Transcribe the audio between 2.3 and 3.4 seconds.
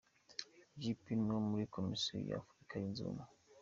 Afurika yunze Ubumwe.